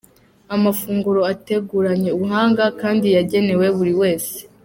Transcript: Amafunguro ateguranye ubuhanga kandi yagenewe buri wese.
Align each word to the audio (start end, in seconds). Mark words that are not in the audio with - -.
Amafunguro 0.55 1.21
ateguranye 1.33 2.09
ubuhanga 2.15 2.63
kandi 2.81 3.07
yagenewe 3.15 3.65
buri 3.77 3.93
wese. 4.01 4.35